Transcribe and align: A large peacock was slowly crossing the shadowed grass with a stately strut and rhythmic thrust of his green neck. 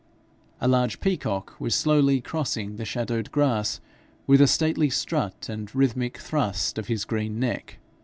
A 0.59 0.67
large 0.67 0.99
peacock 0.99 1.53
was 1.59 1.75
slowly 1.75 2.21
crossing 2.21 2.77
the 2.77 2.85
shadowed 2.85 3.31
grass 3.31 3.79
with 4.25 4.41
a 4.41 4.47
stately 4.47 4.89
strut 4.89 5.47
and 5.47 5.69
rhythmic 5.75 6.17
thrust 6.17 6.79
of 6.79 6.87
his 6.87 7.05
green 7.05 7.39
neck. 7.39 7.77